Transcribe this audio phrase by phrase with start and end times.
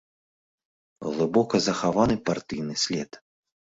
[1.09, 3.25] Глыбока захаваны партыйны след.